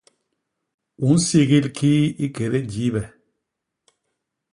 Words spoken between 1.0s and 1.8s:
U nsigil